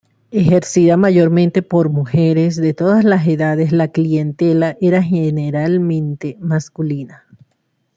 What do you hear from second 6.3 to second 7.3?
masculina.